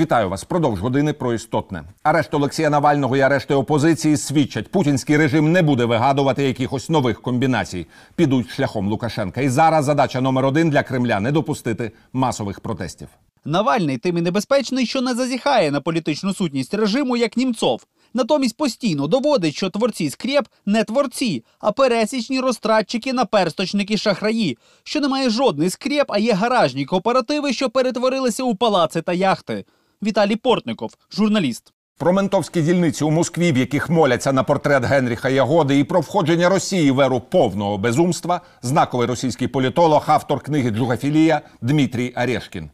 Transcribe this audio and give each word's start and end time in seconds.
Вітаю 0.00 0.28
вас. 0.28 0.44
Продовж 0.44 0.80
години 0.80 1.12
про 1.12 1.34
істотне. 1.34 1.82
Арешт 2.02 2.34
Олексія 2.34 2.70
Навального 2.70 3.16
і 3.16 3.20
арешти 3.20 3.54
опозиції 3.54 4.16
свідчать, 4.16 4.70
путінський 4.70 5.16
режим 5.16 5.52
не 5.52 5.62
буде 5.62 5.84
вигадувати 5.84 6.44
якихось 6.44 6.88
нових 6.88 7.22
комбінацій. 7.22 7.86
Підуть 8.16 8.50
шляхом 8.50 8.88
Лукашенка. 8.88 9.40
І 9.40 9.48
зараз 9.48 9.84
задача 9.84 10.20
номер 10.20 10.46
один 10.46 10.70
для 10.70 10.82
Кремля 10.82 11.20
не 11.20 11.32
допустити 11.32 11.92
масових 12.12 12.60
протестів. 12.60 13.08
Навальний 13.44 13.98
тим 13.98 14.18
і 14.18 14.20
небезпечний, 14.20 14.86
що 14.86 15.00
не 15.00 15.14
зазіхає 15.14 15.70
на 15.70 15.80
політичну 15.80 16.34
сутність 16.34 16.74
режиму 16.74 17.16
як 17.16 17.36
німцов. 17.36 17.86
Натомість 18.14 18.56
постійно 18.56 19.06
доводить, 19.06 19.56
що 19.56 19.70
творці 19.70 20.10
скреп 20.10 20.46
не 20.66 20.84
творці, 20.84 21.44
а 21.58 21.72
пересічні 21.72 22.40
розтратчики, 22.40 23.12
наперсточники 23.12 23.96
шахраї, 23.96 24.58
що 24.82 25.00
немає 25.00 25.30
жодний 25.30 25.70
скреп, 25.70 26.06
а 26.08 26.18
є 26.18 26.32
гаражні 26.32 26.84
кооперативи, 26.84 27.52
що 27.52 27.70
перетворилися 27.70 28.42
у 28.42 28.54
палаци 28.54 29.02
та 29.02 29.12
яхти. 29.12 29.64
Віталій 30.02 30.36
Портников, 30.36 30.94
журналіст. 31.12 31.72
Про 31.98 32.12
ментовські 32.12 32.62
дільниці 32.62 33.04
у 33.04 33.10
Москві, 33.10 33.52
в 33.52 33.56
яких 33.56 33.90
моляться 33.90 34.32
на 34.32 34.42
портрет 34.42 34.84
Генріха 34.84 35.28
Ягоди, 35.28 35.78
і 35.78 35.84
про 35.84 36.00
входження 36.00 36.48
Росії 36.48 36.90
в 36.90 37.00
еру 37.00 37.20
повного 37.20 37.78
безумства, 37.78 38.40
знаковий 38.62 39.06
російський 39.06 39.48
політолог, 39.48 40.04
автор 40.06 40.40
книги 40.40 40.70
Джугафілія 40.70 41.40
Дмитрій 41.60 42.12
Арешкін. 42.14 42.70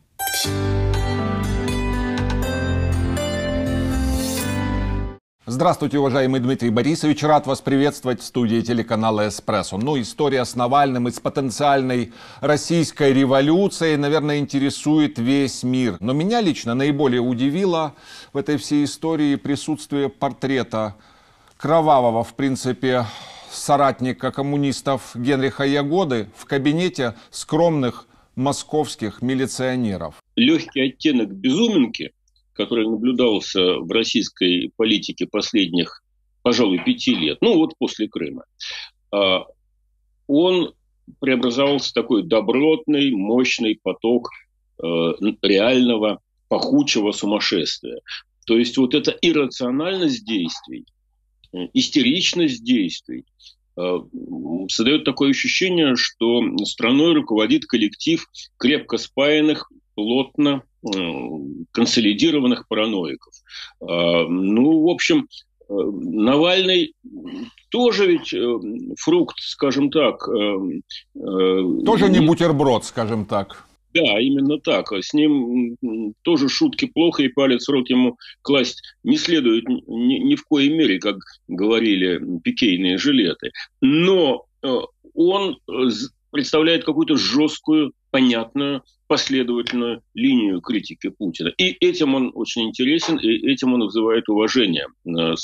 Здравствуйте, 5.49 6.01
уважаемый 6.01 6.41
Дмитрий 6.41 6.71
Борисович. 6.71 7.23
Рад 7.23 7.47
вас 7.47 7.61
приветствовать 7.61 8.21
в 8.21 8.25
студии 8.25 8.61
телеканала 8.63 9.29
«Эспрессо». 9.29 9.79
Ну, 9.79 9.97
история 10.01 10.45
с 10.45 10.57
Навальным 10.57 11.07
и 11.07 11.13
с 11.13 11.21
потенциальной 11.21 12.13
российской 12.41 13.13
революцией, 13.13 13.97
наверное, 13.97 14.39
интересует 14.39 15.21
весь 15.21 15.63
мир. 15.63 15.99
Но 16.01 16.15
меня 16.15 16.41
лично 16.41 16.75
наиболее 16.75 17.21
удивило 17.21 17.95
в 18.33 18.39
этой 18.39 18.57
всей 18.57 18.83
истории 18.87 19.37
присутствие 19.37 20.09
портрета 20.09 20.97
кровавого, 21.57 22.25
в 22.25 22.35
принципе, 22.35 23.07
соратника 23.49 24.33
коммунистов 24.33 25.13
Генриха 25.15 25.63
Ягоды 25.63 26.29
в 26.35 26.45
кабинете 26.47 27.15
скромных 27.31 28.09
московских 28.35 29.23
милиционеров. 29.23 30.17
Легкий 30.35 30.81
оттенок 30.81 31.31
безуминки 31.31 32.15
который 32.57 32.87
наблюдался 32.87 33.79
в 33.79 33.91
российской 33.91 34.73
политике 34.77 35.27
последних, 35.27 36.03
пожалуй, 36.43 36.83
пяти 36.85 37.15
лет, 37.15 37.39
ну 37.41 37.57
вот 37.57 37.75
после 37.79 38.09
Крыма, 38.09 38.45
а, 39.13 39.45
он 40.27 40.75
преобразовался 41.21 41.91
в 41.91 41.95
такой 41.95 42.23
добротный, 42.25 43.13
мощный 43.13 43.79
поток 43.81 44.31
э, 44.83 44.85
реального 45.43 46.21
пахучего 46.49 47.13
сумасшествия. 47.13 48.01
То 48.47 48.59
есть 48.59 48.77
вот 48.77 48.95
эта 48.95 49.13
иррациональность 49.23 50.25
действий, 50.27 50.85
э, 51.53 51.69
истеричность 51.75 52.65
действий 52.65 53.25
э, 53.77 53.99
создает 54.69 55.05
такое 55.05 55.31
ощущение, 55.31 55.97
что 55.97 56.43
страной 56.65 57.15
руководит 57.15 57.67
коллектив 57.67 58.27
крепко 58.57 58.99
спаянных, 58.99 59.71
плотно 59.95 60.63
консолидированных 61.73 62.69
параноиков. 62.69 63.35
А, 63.81 64.27
ну, 64.29 64.83
в 64.83 64.89
общем, 64.89 65.29
э, 65.69 65.73
Навальный 65.73 66.95
тоже 67.71 68.07
ведь 68.07 68.33
э, 68.33 68.59
фрукт, 68.99 69.37
скажем 69.41 69.91
так. 69.91 70.29
Э, 70.29 70.59
тоже 71.85 72.09
не 72.09 72.21
бутерброд, 72.21 72.85
скажем 72.85 73.27
так. 73.27 73.67
Да, 73.95 74.21
именно 74.21 74.59
так. 74.61 74.93
С 74.93 75.15
ним 75.15 75.77
тоже 76.23 76.49
шутки 76.49 76.85
плохо, 76.87 77.23
и 77.23 77.29
палец 77.29 77.67
в 77.67 77.71
рот 77.71 77.89
ему 77.89 78.19
класть 78.43 78.83
не 79.05 79.17
следует 79.17 79.67
ни, 79.69 80.19
ни 80.19 80.35
в 80.35 80.45
коей 80.45 80.69
мере, 80.69 80.99
как 80.99 81.17
говорили 81.49 82.21
пикейные 82.45 82.99
жилеты. 82.99 83.53
Но 83.81 84.45
он 85.15 85.57
представляет 86.31 86.85
какую-то 86.85 87.17
жесткую, 87.17 87.93
понятную, 88.17 88.83
последовательную 89.09 90.03
линию 90.15 90.63
критики 90.63 91.11
Путина. 91.11 91.53
И 91.59 91.77
этим 91.87 92.15
он 92.15 92.33
очень 92.35 92.63
интересен, 92.63 93.19
и 93.19 93.29
этим 93.53 93.75
он 93.75 93.83
вызывает 93.83 94.27
уважение 94.31 94.87
э, 95.05 95.35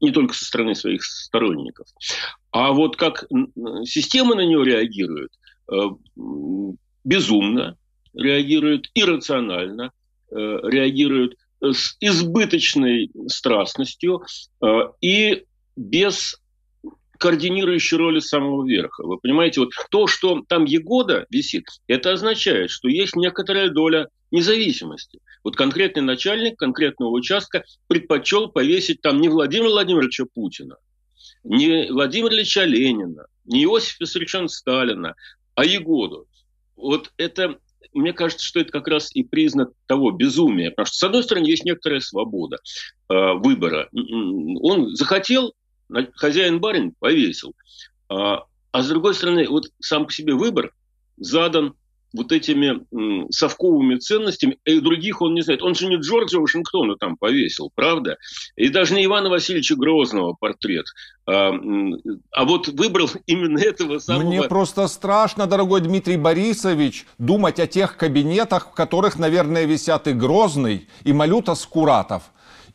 не 0.00 0.10
только 0.10 0.32
со 0.32 0.46
стороны 0.46 0.74
своих 0.74 1.04
сторонников. 1.04 1.86
А 2.50 2.72
вот 2.72 2.96
как 2.96 3.26
система 3.84 4.36
на 4.36 4.46
него 4.46 4.62
реагирует, 4.62 5.32
э, 5.70 5.76
безумно 7.04 7.76
реагирует, 8.14 8.86
иррационально 8.94 9.92
э, 10.30 10.34
реагирует, 10.34 11.34
с 11.60 11.94
избыточной 12.00 13.10
страстностью 13.26 14.22
и 15.00 15.42
без 15.76 16.40
координирующей 17.18 17.96
роли 17.96 18.20
самого 18.20 18.66
верха. 18.66 19.04
Вы 19.04 19.18
понимаете, 19.18 19.60
вот 19.60 19.70
то, 19.90 20.06
что 20.06 20.42
там 20.48 20.64
Егода 20.64 21.26
висит, 21.30 21.64
это 21.88 22.12
означает, 22.12 22.70
что 22.70 22.88
есть 22.88 23.16
некоторая 23.16 23.70
доля 23.70 24.08
независимости. 24.30 25.18
Вот 25.42 25.56
конкретный 25.56 26.02
начальник 26.02 26.58
конкретного 26.58 27.10
участка 27.10 27.64
предпочел 27.88 28.48
повесить 28.48 29.00
там 29.02 29.20
не 29.20 29.28
Владимира 29.28 29.70
Владимировича 29.70 30.24
Путина, 30.32 30.76
не 31.42 31.90
Владимира 31.90 32.34
Ильича 32.34 32.64
Ленина, 32.64 33.26
не 33.44 33.64
Иосифа 33.64 33.96
Виссарионовича 34.00 34.48
Сталина, 34.48 35.14
а 35.54 35.64
Егоду. 35.64 36.26
Вот 36.76 37.10
это, 37.16 37.58
мне 37.92 38.12
кажется, 38.12 38.44
что 38.44 38.60
это 38.60 38.70
как 38.70 38.86
раз 38.86 39.14
и 39.14 39.24
признак 39.24 39.70
того 39.86 40.12
безумия. 40.12 40.70
Потому 40.70 40.86
что, 40.86 40.96
с 40.96 41.02
одной 41.02 41.24
стороны, 41.24 41.46
есть 41.46 41.64
некоторая 41.64 42.00
свобода 42.00 42.58
э, 43.08 43.14
выбора. 43.34 43.88
Он 43.92 44.94
захотел 44.94 45.54
хозяин-барин 46.14 46.94
повесил. 46.98 47.54
А, 48.08 48.44
а 48.72 48.82
с 48.82 48.88
другой 48.88 49.14
стороны, 49.14 49.48
вот 49.48 49.66
сам 49.80 50.06
по 50.06 50.12
себе 50.12 50.34
выбор 50.34 50.72
задан 51.16 51.74
вот 52.14 52.32
этими 52.32 52.86
совковыми 53.30 53.96
ценностями, 53.96 54.58
и 54.64 54.80
других 54.80 55.20
он 55.20 55.34
не 55.34 55.42
знает. 55.42 55.62
Он 55.62 55.74
же 55.74 55.86
не 55.86 55.96
Джорджа 55.96 56.38
Вашингтона 56.38 56.96
там 56.96 57.16
повесил, 57.16 57.70
правда? 57.74 58.16
И 58.56 58.68
даже 58.70 58.94
не 58.94 59.04
Ивана 59.04 59.28
Васильевича 59.28 59.76
Грозного 59.76 60.34
портрет. 60.38 60.86
А, 61.26 61.52
а 62.32 62.44
вот 62.44 62.68
выбрал 62.68 63.10
именно 63.26 63.58
этого 63.58 63.98
самого... 63.98 64.26
Мне 64.26 64.42
просто 64.42 64.88
страшно, 64.88 65.46
дорогой 65.46 65.80
Дмитрий 65.82 66.16
Борисович, 66.16 67.06
думать 67.18 67.60
о 67.60 67.66
тех 67.66 67.96
кабинетах, 67.96 68.70
в 68.70 68.74
которых, 68.74 69.18
наверное, 69.18 69.66
висят 69.66 70.08
и 70.08 70.12
Грозный, 70.12 70.88
и 71.04 71.12
Малюта 71.12 71.54
Скуратов 71.54 72.22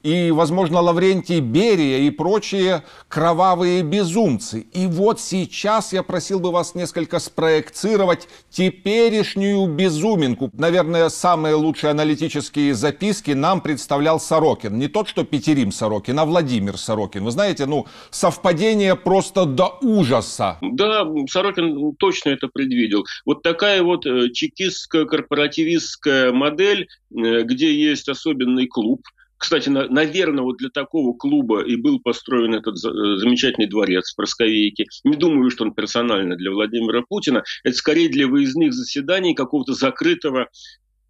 и, 0.04 0.32
возможно, 0.32 0.82
Лаврентий 0.82 1.40
Берия 1.40 2.00
и 2.00 2.10
прочие 2.10 2.84
кровавые 3.08 3.84
безумцы. 3.84 4.68
И 4.74 4.86
вот 4.86 5.20
сейчас 5.20 5.94
я 5.94 6.04
просил 6.04 6.40
бы 6.40 6.52
вас 6.52 6.76
несколько 6.76 7.20
спроектировать 7.20 8.28
теперешнюю 8.50 9.66
безуминку. 9.68 10.52
Наверное, 10.54 11.10
самые 11.10 11.56
лучшие 11.56 11.92
аналитические 11.92 12.74
записки 12.76 13.32
нам 13.32 13.62
представлял 13.62 14.20
Сорокин. 14.20 14.78
Не 14.78 14.90
тот, 14.90 15.08
что 15.08 15.24
Петерим 15.24 15.72
Сорокин, 15.72 16.20
а 16.20 16.26
Владимир 16.26 16.78
Сорокин. 16.78 17.24
Вы 17.24 17.32
знаете, 17.32 17.66
ну, 17.66 17.88
совпадение 18.12 18.96
просто 18.96 19.46
до 19.46 19.78
ужаса. 19.82 20.58
Да, 20.62 21.08
Сорокин 21.30 21.96
точно 21.96 22.30
это 22.30 22.50
предвидел. 22.54 23.06
Вот 23.26 23.42
такая 23.42 23.82
вот 23.82 24.06
э, 24.06 24.30
чекистская 24.34 25.06
корпоративистская 25.06 26.34
модель, 26.34 26.90
э, 27.16 27.44
где 27.44 27.74
есть 27.74 28.10
особенный 28.10 28.68
клуб, 28.68 29.02
кстати, 29.44 29.68
на, 29.68 29.90
наверное, 29.90 30.42
вот 30.42 30.56
для 30.56 30.70
такого 30.70 31.14
клуба 31.14 31.66
и 31.66 31.76
был 31.76 32.00
построен 32.00 32.56
этот 32.56 32.76
э, 32.76 33.18
замечательный 33.18 33.68
дворец 33.68 34.14
в 34.14 34.16
Просковейке. 34.16 34.86
Не 35.04 35.18
думаю, 35.18 35.52
что 35.52 35.66
он 35.66 35.74
персонально 35.74 36.38
для 36.38 36.50
Владимира 36.50 37.02
Путина. 37.02 37.44
Это 37.66 37.76
скорее 37.76 38.08
для 38.08 38.26
выездных 38.26 38.72
заседаний 38.72 39.36
какого-то 39.36 39.74
закрытого 39.74 40.48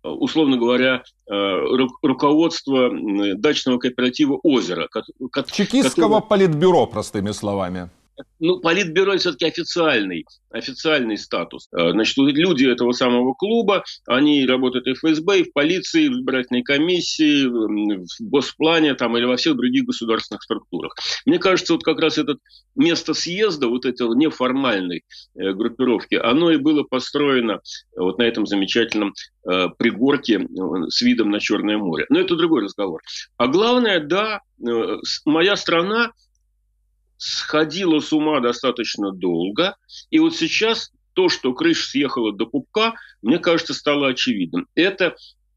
э, 0.04 0.08
условно 0.10 0.58
говоря, 0.58 1.04
э, 1.30 1.34
руководства 2.02 2.90
дачного 3.36 3.78
кооператива 3.78 4.40
«Озеро». 4.42 4.90
Чекистского 5.52 5.90
которого... 5.90 6.20
политбюро, 6.22 6.88
простыми 6.88 7.30
словами. 7.34 7.92
Ну, 8.40 8.60
политбюро 8.60 9.18
все-таки 9.18 9.46
официальный, 9.46 10.26
официальный 10.52 11.18
статус. 11.18 11.68
Э, 11.72 11.92
значит, 11.92 12.16
люди 12.18 12.66
этого 12.66 12.92
самого 12.92 13.34
клуба, 13.34 13.84
они 14.06 14.46
работают 14.46 14.86
и 14.88 14.94
в 14.94 15.00
ФСБ, 15.00 15.40
и 15.40 15.44
в 15.44 15.54
полиции, 15.54 16.06
и 16.06 16.10
в 16.10 16.14
избирательной 16.14 16.62
комиссии, 16.62 17.46
в 17.46 18.08
госплане 18.20 18.94
там, 18.94 19.18
или 19.18 19.26
во 19.26 19.38
всех 19.38 19.56
других 19.56 19.86
государственных 19.86 20.44
структурах. 20.44 20.96
Мне 21.26 21.40
кажется, 21.40 21.74
вот 21.74 21.84
как 21.84 22.00
раз 22.00 22.18
это 22.18 22.36
место 22.76 23.14
съезда 23.14 23.68
вот 23.68 23.86
этого 23.86 24.14
неформальной 24.14 25.04
э, 25.36 25.54
группировки, 25.54 26.16
оно 26.16 26.52
и 26.52 26.58
было 26.58 26.84
построено 26.84 27.62
вот 27.96 28.20
на 28.20 28.24
этом 28.24 28.46
замечательном 28.46 29.14
э, 29.50 29.70
пригорке 29.78 30.48
с 30.90 31.02
видом 31.02 31.32
на 31.32 31.40
Черное 31.40 31.78
море. 31.78 32.06
Но 32.10 32.20
это 32.20 32.36
другой 32.36 32.64
разговор. 32.64 33.02
А 33.38 33.48
главное, 33.48 34.00
да, 34.00 34.42
моя 35.26 35.56
страна 35.56 36.12
сходила 37.24 38.00
с 38.00 38.12
ума 38.12 38.40
достаточно 38.40 39.12
долго. 39.12 39.76
И 40.10 40.20
вот 40.20 40.36
сейчас 40.36 40.92
то, 41.14 41.30
что 41.30 41.54
крыша 41.54 41.90
съехала 41.90 42.34
до 42.34 42.46
пупка, 42.46 42.96
мне 43.22 43.40
кажется, 43.40 43.74
стало 43.74 44.10
очевидным. 44.10 44.68
Это 44.76 45.16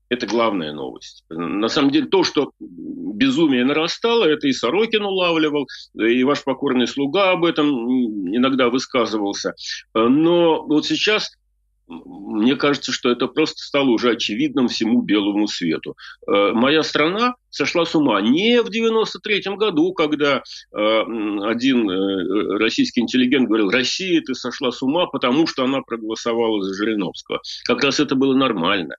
Это 0.09 0.27
главная 0.27 0.73
новость. 0.73 1.25
На 1.31 1.69
самом 1.69 1.91
деле, 1.91 2.07
то, 2.07 2.23
что 2.23 2.53
безумие 2.61 3.65
нарастало, 3.65 4.25
это 4.25 4.47
и 4.47 4.53
Сорокин 4.53 5.03
улавливал, 5.05 5.67
и 5.95 6.23
ваш 6.23 6.45
покорный 6.45 6.87
слуга 6.87 7.33
об 7.33 7.45
этом 7.45 7.69
иногда 8.33 8.69
высказывался. 8.69 9.55
Но 9.95 10.65
вот 10.65 10.87
сейчас 10.87 11.33
мне 11.89 12.57
кажется, 12.57 12.93
что 12.93 13.11
это 13.11 13.29
просто 13.29 13.63
стало 13.63 13.91
уже 13.91 14.11
очевидным 14.11 14.69
всему 14.69 15.03
белому 15.03 15.47
свету. 15.47 15.97
Э, 16.27 16.53
моя 16.53 16.83
страна 16.83 17.35
сошла 17.57 17.87
с 17.87 17.95
ума 17.95 18.21
не 18.21 18.61
в 18.63 18.71
93 18.71 19.57
году, 19.57 19.93
когда 19.95 20.37
э, 20.37 20.79
один 20.79 21.91
э, 21.91 22.59
российский 22.59 23.01
интеллигент 23.01 23.49
говорил, 23.49 23.71
Россия, 23.71 24.21
ты 24.21 24.35
сошла 24.35 24.71
с 24.71 24.83
ума, 24.83 25.07
потому 25.07 25.47
что 25.47 25.65
она 25.65 25.81
проголосовала 25.81 26.63
за 26.63 26.75
Жириновского. 26.75 27.41
Как 27.65 27.83
раз 27.83 27.99
это 27.99 28.15
было 28.15 28.35
нормально. 28.35 28.97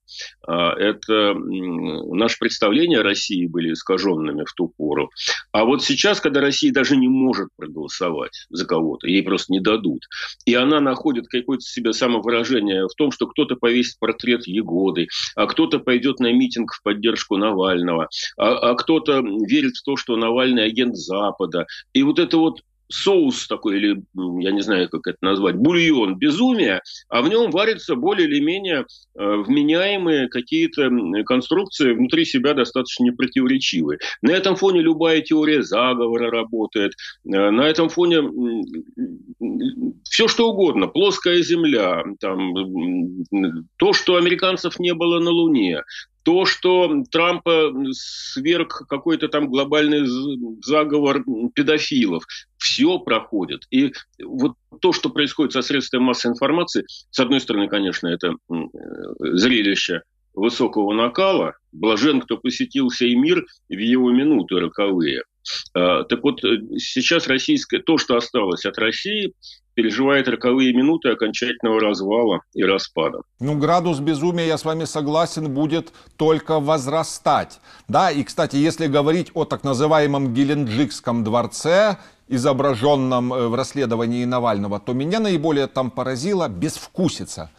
А, 0.48 0.74
это 0.74 1.36
наши 1.36 2.38
представления 2.40 3.00
о 3.00 3.04
России 3.04 3.46
были 3.46 3.74
искаженными 3.74 4.44
в 4.44 4.54
ту 4.54 4.74
пору. 4.76 5.12
А 5.52 5.64
вот 5.64 5.84
сейчас, 5.84 6.20
когда 6.20 6.42
Россия 6.42 6.74
даже 6.74 6.98
не 6.98 7.08
может 7.08 7.50
проголосовать 7.58 8.48
за 8.50 8.66
кого-то, 8.66 9.08
ей 9.08 9.22
просто 9.22 9.54
не 9.54 9.60
дадут, 9.60 10.04
и 10.46 10.56
она 10.56 10.80
находит 10.80 11.28
какое-то 11.28 11.64
себе 11.64 11.94
самовыражение 11.94 12.88
в 12.88 12.96
том, 12.98 13.12
что 13.12 13.28
кто-то 13.28 13.56
повесит 13.56 14.00
портрет 14.00 14.48
Егоды, 14.48 15.08
а 15.36 15.46
кто-то 15.46 15.80
пойдет 15.80 16.20
на 16.20 16.34
митинг 16.34 16.74
в 16.74 16.82
поддержку 16.82 17.38
Навального, 17.38 18.10
а 18.38 18.47
а, 18.48 18.72
а 18.72 18.76
кто-то 18.76 19.22
верит 19.48 19.76
в 19.76 19.84
то, 19.84 19.98
что 19.98 20.16
Навальный 20.16 20.66
агент 20.66 20.96
Запада. 20.96 21.66
И 21.94 22.04
вот 22.04 22.20
это 22.20 22.38
вот 22.38 22.62
соус 22.90 23.48
такой, 23.48 23.78
или 23.78 24.04
я 24.42 24.52
не 24.52 24.62
знаю, 24.62 24.90
как 24.90 25.08
это 25.08 25.18
назвать, 25.22 25.56
бульон 25.56 26.18
безумия, 26.18 26.82
а 27.10 27.22
в 27.22 27.30
нем 27.30 27.52
варятся 27.52 27.96
более 27.96 28.28
или 28.28 28.40
менее 28.40 28.86
э, 29.16 29.36
вменяемые 29.46 30.30
какие-то 30.30 30.90
конструкции 31.26 31.94
внутри 31.94 32.26
себя 32.26 32.54
достаточно 32.54 33.06
непротиворечивые. 33.06 34.00
На 34.22 34.32
этом 34.32 34.56
фоне 34.56 34.82
любая 34.82 35.22
теория 35.22 35.64
заговора 35.64 36.32
работает, 36.32 36.94
э, 37.26 37.50
на 37.50 37.68
этом 37.68 37.90
фоне 37.90 38.22
все 40.04 40.28
что 40.28 40.50
угодно, 40.50 40.88
плоская 40.88 41.42
земля, 41.42 42.04
там, 42.20 42.54
то, 43.78 43.94
что 43.94 44.16
американцев 44.16 44.80
не 44.80 44.94
было 44.94 45.20
на 45.20 45.32
Луне, 45.32 45.82
то, 46.28 46.46
что 46.46 47.04
Трампа 47.10 47.72
сверг 47.94 48.84
какой-то 48.90 49.30
там 49.30 49.48
глобальный 49.48 50.06
заговор 50.62 51.24
педофилов, 51.56 52.26
все 52.58 53.00
проходит. 53.00 53.62
И 53.72 53.94
вот 54.22 54.56
то, 54.82 54.92
что 54.92 55.10
происходит 55.10 55.54
со 55.54 55.62
средствами 55.62 56.02
массовой 56.02 56.34
информации, 56.34 56.84
с 57.12 57.18
одной 57.22 57.40
стороны, 57.40 57.70
конечно, 57.70 58.08
это 58.10 58.34
зрелище 59.20 60.02
высокого 60.34 60.92
накала, 60.92 61.56
блажен, 61.72 62.20
кто 62.20 62.36
посетил 62.36 62.90
сей 62.92 63.16
мир 63.16 63.46
в 63.70 63.80
его 63.80 64.12
минуты 64.12 64.60
роковые. 64.60 65.24
А, 65.74 66.04
так 66.04 66.22
вот, 66.24 66.42
сейчас 66.42 67.28
российское, 67.28 67.80
то, 67.80 67.98
что 67.98 68.18
осталось 68.18 68.66
от 68.66 68.78
России, 68.80 69.32
переживает 69.78 70.28
роковые 70.28 70.74
минуты 70.74 71.10
окончательного 71.10 71.80
развала 71.80 72.42
и 72.56 72.64
распада. 72.64 73.20
Ну, 73.40 73.60
градус 73.60 74.00
безумия, 74.00 74.48
я 74.48 74.58
с 74.58 74.66
вами 74.66 74.86
согласен, 74.86 75.54
будет 75.54 75.94
только 76.16 76.60
возрастать. 76.60 77.60
Да, 77.88 78.10
и, 78.10 78.24
кстати, 78.24 78.56
если 78.56 78.88
говорить 78.88 79.32
о 79.36 79.46
так 79.46 79.64
называемом 79.64 80.34
Геленджикском 80.34 81.24
дворце, 81.24 81.98
изображенном 82.28 83.32
э, 83.32 83.48
в 83.50 83.54
расследовании 83.54 84.26
Навального, 84.26 84.80
то 84.80 84.94
меня 84.94 85.20
наиболее 85.20 85.68
там 85.68 85.92
поразило 85.92 86.50
безвкусица. 86.50 87.52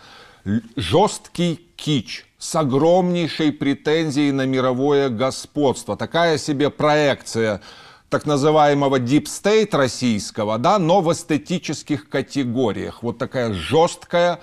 Жесткий 0.74 1.60
кич 1.76 2.26
с 2.38 2.56
огромнейшей 2.56 3.52
претензией 3.52 4.32
на 4.32 4.44
мировое 4.44 5.08
господство. 5.08 5.96
Такая 5.96 6.36
себе 6.38 6.68
проекция 6.70 7.60
так 8.10 8.26
называемого 8.26 8.98
deep 8.98 9.24
state 9.24 9.76
российского, 9.76 10.58
да, 10.58 10.78
но 10.78 11.00
в 11.00 11.12
эстетических 11.12 12.08
категориях. 12.08 13.02
Вот 13.02 13.18
такая 13.18 13.52
жесткая 13.52 14.40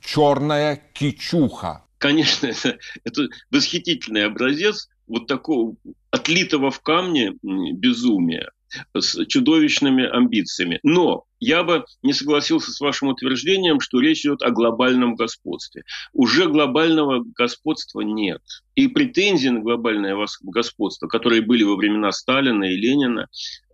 черная 0.00 0.82
кичуха. 0.92 1.84
Конечно, 1.98 2.46
это, 2.46 2.78
это 3.04 3.28
восхитительный 3.50 4.24
образец 4.26 4.88
вот 5.06 5.26
такого 5.26 5.74
отлитого 6.10 6.70
в 6.70 6.80
камне 6.80 7.32
безумия 7.42 8.50
с 8.96 9.24
чудовищными 9.26 10.04
амбициями. 10.04 10.80
Но 10.82 11.24
я 11.40 11.62
бы 11.62 11.84
не 12.02 12.12
согласился 12.12 12.72
с 12.72 12.80
вашим 12.80 13.08
утверждением, 13.08 13.80
что 13.80 14.00
речь 14.00 14.24
идет 14.24 14.42
о 14.42 14.50
глобальном 14.50 15.14
господстве. 15.14 15.84
Уже 16.12 16.48
глобального 16.48 17.24
господства 17.36 18.00
нет. 18.00 18.40
И 18.74 18.88
претензии 18.88 19.48
на 19.48 19.60
глобальное 19.60 20.16
господство, 20.42 21.06
которые 21.06 21.42
были 21.42 21.62
во 21.62 21.76
времена 21.76 22.12
Сталина 22.12 22.64
и 22.64 22.76
Ленина, 22.76 23.22
э, 23.22 23.26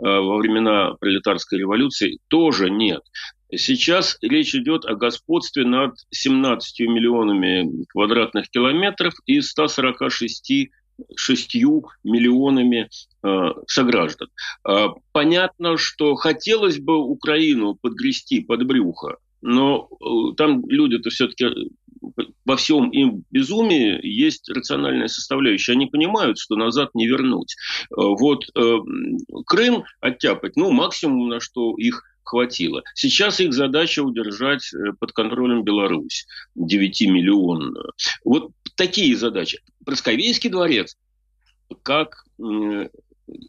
во 0.02 0.36
времена 0.36 0.94
пролетарской 1.00 1.58
революции, 1.58 2.18
тоже 2.28 2.70
нет. 2.70 3.02
Сейчас 3.56 4.18
речь 4.20 4.54
идет 4.54 4.84
о 4.84 4.94
господстве 4.94 5.64
над 5.64 5.94
17 6.10 6.80
миллионами 6.80 7.84
квадратных 7.88 8.50
километров 8.50 9.14
и 9.26 9.40
146 9.40 10.70
шестью 11.16 11.88
миллионами 12.02 12.88
э, 13.22 13.28
сограждан. 13.66 14.28
Э, 14.68 14.88
понятно, 15.12 15.76
что 15.76 16.14
хотелось 16.14 16.78
бы 16.78 16.98
Украину 16.98 17.76
подгрести 17.80 18.40
под 18.40 18.66
брюхо, 18.66 19.16
но 19.42 19.88
э, 19.90 20.34
там 20.36 20.68
люди-то 20.68 21.10
все-таки 21.10 21.46
во 22.44 22.56
всем 22.56 22.90
им 22.90 23.24
безумии 23.30 23.98
есть 24.06 24.48
рациональная 24.50 25.08
составляющая. 25.08 25.72
Они 25.72 25.86
понимают, 25.86 26.38
что 26.38 26.56
назад 26.56 26.90
не 26.94 27.06
вернуть. 27.06 27.54
Э, 27.90 27.94
вот 27.96 28.44
э, 28.54 28.76
Крым 29.46 29.84
оттяпать, 30.00 30.56
ну, 30.56 30.70
максимум, 30.70 31.28
на 31.28 31.40
что 31.40 31.74
их 31.76 32.02
хватило. 32.24 32.82
Сейчас 32.94 33.40
их 33.40 33.52
задача 33.52 34.02
удержать 34.02 34.72
э, 34.72 34.92
под 34.98 35.12
контролем 35.12 35.62
Беларусь, 35.62 36.26
9 36.54 37.02
миллионную. 37.02 37.92
Вот 38.24 38.50
такие 38.74 39.16
задачи. 39.16 39.60
Просковейский 39.84 40.50
дворец, 40.50 40.96
как 41.82 42.24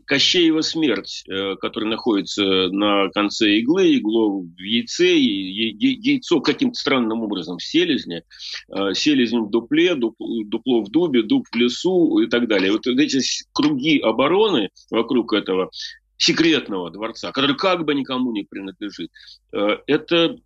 Кощеева 0.06 0.62
смерть, 0.62 1.24
э, 1.28 1.56
которая 1.58 1.90
находится 1.90 2.70
на 2.70 3.10
конце 3.10 3.58
иглы, 3.58 3.98
игло 3.98 4.40
в 4.40 4.58
яйце, 4.58 5.18
яйцо 5.18 6.40
каким-то 6.40 6.80
странным 6.80 7.22
образом 7.22 7.58
в 7.58 7.64
селезне, 7.64 8.24
э, 8.70 8.94
селезень 8.94 9.42
в 9.42 9.50
дупле, 9.50 9.96
дупло 9.96 10.82
в 10.82 10.90
дубе, 10.90 11.24
дуб 11.24 11.46
в 11.52 11.56
лесу 11.56 12.20
и 12.20 12.28
так 12.28 12.48
далее. 12.48 12.72
Вот 12.72 12.88
эти 12.88 13.20
круги 13.52 14.00
обороны 14.00 14.70
вокруг 14.92 15.34
этого 15.34 15.70
секретного 16.18 16.90
дворца, 16.90 17.34
который 17.34 17.58
как 17.58 17.84
бы 17.84 17.94
никому 17.96 18.32
не 18.32 18.44
принадлежит, 18.44 19.12
э, 19.52 19.78
это 19.88 20.38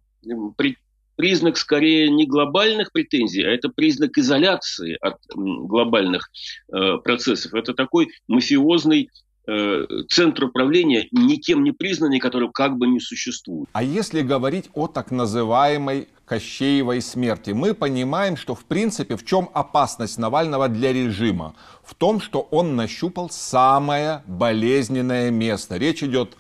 признак 1.20 1.58
скорее 1.58 2.10
не 2.10 2.26
глобальных 2.26 2.94
претензий, 2.94 3.44
а 3.44 3.50
это 3.50 3.68
признак 3.68 4.18
изоляции 4.18 4.98
от 5.02 5.18
глобальных 5.36 6.32
э, 6.72 6.96
процессов. 7.04 7.54
Это 7.54 7.74
такой 7.74 8.08
мафиозный 8.30 9.10
э, 9.46 9.86
центр 10.08 10.46
управления 10.46 11.10
никем 11.12 11.66
не 11.66 11.74
признанный, 11.74 12.20
который 12.20 12.50
как 12.54 12.78
бы 12.78 12.88
не 12.88 13.02
существует. 13.02 13.68
А 13.74 13.84
если 13.84 14.22
говорить 14.22 14.70
о 14.74 14.88
так 14.88 15.12
называемой 15.12 16.08
Кощеевой 16.24 17.02
смерти, 17.02 17.52
мы 17.52 17.74
понимаем, 17.74 18.38
что 18.38 18.56
в 18.56 18.64
принципе 18.64 19.18
в 19.18 19.26
чем 19.26 19.50
опасность 19.54 20.18
Навального 20.18 20.70
для 20.70 20.94
режима? 20.94 21.54
В 21.84 21.96
том, 21.96 22.22
что 22.22 22.48
он 22.50 22.78
нащупал 22.78 23.30
самое 23.30 24.24
болезненное 24.26 25.32
место. 25.32 25.76
Речь 25.76 26.02
идет 26.02 26.38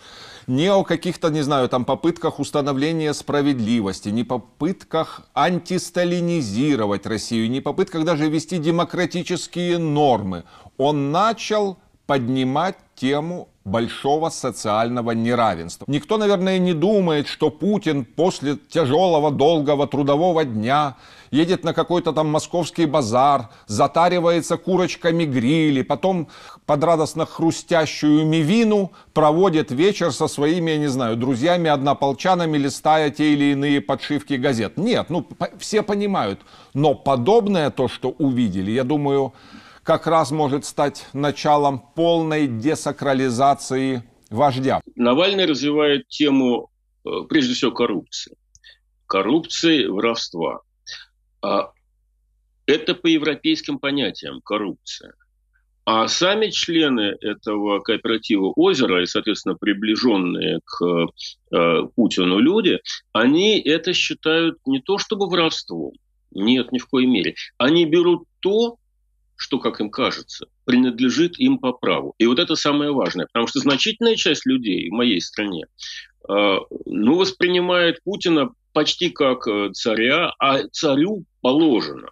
не 0.49 0.67
о 0.71 0.83
каких-то, 0.83 1.29
не 1.29 1.41
знаю, 1.41 1.69
там 1.69 1.85
попытках 1.85 2.39
установления 2.39 3.13
справедливости, 3.13 4.09
не 4.09 4.23
попытках 4.23 5.21
антисталинизировать 5.33 7.05
Россию, 7.05 7.49
не 7.51 7.61
попытках 7.61 8.03
даже 8.03 8.27
ввести 8.27 8.57
демократические 8.57 9.77
нормы. 9.77 10.43
Он 10.77 11.11
начал 11.11 11.77
поднимать 12.07 12.75
тему 12.95 13.49
большого 13.63 14.29
социального 14.29 15.11
неравенства. 15.11 15.85
Никто, 15.87 16.17
наверное, 16.17 16.57
не 16.57 16.73
думает, 16.73 17.27
что 17.27 17.51
Путин 17.51 18.03
после 18.03 18.55
тяжелого, 18.55 19.31
долгого 19.31 19.85
трудового 19.85 20.43
дня 20.43 20.95
едет 21.31 21.63
на 21.63 21.73
какой-то 21.73 22.11
там 22.11 22.27
московский 22.27 22.85
базар, 22.85 23.49
затаривается 23.67 24.57
курочками 24.57 25.25
грили, 25.25 25.83
потом 25.83 26.27
под 26.69 26.83
радостно 26.83 27.25
хрустящую 27.25 28.27
мивину 28.27 28.91
проводит 29.15 29.71
вечер 29.71 30.11
со 30.11 30.27
своими, 30.27 30.69
я 30.69 30.77
не 30.77 30.85
знаю, 30.85 31.17
друзьями-однополчанами, 31.17 32.59
листая 32.59 33.09
те 33.09 33.33
или 33.33 33.53
иные 33.53 33.81
подшивки 33.81 34.35
газет. 34.35 34.77
Нет, 34.77 35.09
ну, 35.09 35.27
все 35.57 35.81
понимают. 35.81 36.41
Но 36.75 36.93
подобное 36.93 37.71
то, 37.71 37.87
что 37.87 38.11
увидели, 38.11 38.69
я 38.69 38.83
думаю, 38.83 39.33
как 39.81 40.05
раз 40.05 40.29
может 40.29 40.63
стать 40.63 41.07
началом 41.11 41.79
полной 41.79 42.45
десакрализации 42.45 44.03
вождя. 44.29 44.79
Навальный 44.95 45.47
развивает 45.47 46.07
тему, 46.07 46.69
э, 47.03 47.09
прежде 47.27 47.55
всего, 47.55 47.71
коррупции. 47.71 48.35
Коррупции, 49.07 49.87
воровства. 49.87 50.61
А 51.41 51.71
Это 52.67 52.93
по 52.93 53.07
европейским 53.07 53.79
понятиям 53.79 54.39
коррупция. 54.41 55.13
А 55.91 56.07
сами 56.07 56.51
члены 56.51 57.17
этого 57.19 57.79
кооператива 57.79 58.53
«Озеро» 58.55 59.01
и, 59.01 59.07
соответственно, 59.07 59.55
приближенные 59.55 60.59
к 60.63 61.07
э, 61.51 61.83
Путину 61.95 62.37
люди, 62.37 62.77
они 63.11 63.59
это 63.59 63.91
считают 63.93 64.59
не 64.67 64.81
то 64.81 64.99
чтобы 64.99 65.27
воровством, 65.27 65.93
нет, 66.29 66.71
ни 66.71 66.77
в 66.77 66.85
коей 66.85 67.07
мере. 67.07 67.33
Они 67.57 67.87
берут 67.87 68.25
то, 68.39 68.75
что, 69.35 69.57
как 69.57 69.81
им 69.81 69.89
кажется, 69.89 70.45
принадлежит 70.63 71.39
им 71.39 71.57
по 71.57 71.73
праву. 71.73 72.13
И 72.19 72.27
вот 72.27 72.37
это 72.37 72.53
самое 72.53 72.91
важное, 72.91 73.25
потому 73.25 73.47
что 73.47 73.57
значительная 73.57 74.15
часть 74.15 74.45
людей 74.45 74.91
в 74.91 74.93
моей 74.93 75.19
стране 75.19 75.65
э, 76.29 76.57
ну, 76.85 77.17
воспринимает 77.17 78.03
Путина 78.03 78.51
почти 78.73 79.09
как 79.09 79.47
э, 79.47 79.71
царя, 79.73 80.33
а 80.37 80.67
царю 80.67 81.23
положено. 81.41 82.11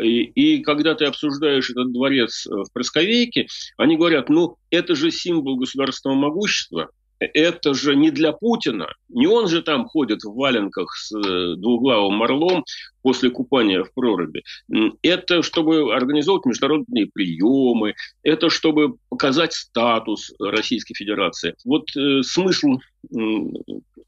И, 0.00 0.22
и 0.22 0.62
когда 0.62 0.94
ты 0.94 1.04
обсуждаешь 1.04 1.70
этот 1.70 1.92
дворец 1.92 2.46
э, 2.46 2.50
в 2.50 2.72
Просковейке, 2.72 3.48
они 3.76 3.96
говорят, 3.96 4.28
ну, 4.28 4.56
это 4.70 4.94
же 4.94 5.10
символ 5.10 5.56
государственного 5.56 6.18
могущества, 6.18 6.90
это 7.18 7.74
же 7.74 7.96
не 7.96 8.10
для 8.10 8.32
Путина. 8.32 8.88
Не 9.08 9.26
он 9.26 9.48
же 9.48 9.62
там 9.62 9.86
ходит 9.86 10.22
в 10.22 10.34
валенках 10.34 10.94
с 10.96 11.14
э, 11.14 11.54
двуглавым 11.56 12.22
орлом 12.22 12.64
после 13.02 13.30
купания 13.30 13.84
в 13.84 13.92
проруби. 13.94 14.42
Это 15.02 15.42
чтобы 15.42 15.94
организовать 15.94 16.44
международные 16.44 17.06
приемы, 17.06 17.94
это 18.22 18.50
чтобы 18.50 18.96
показать 19.08 19.52
статус 19.52 20.32
Российской 20.40 20.94
Федерации. 20.94 21.54
Вот 21.64 21.84
э, 21.96 22.22
смысл 22.22 22.78
э, 22.78 23.16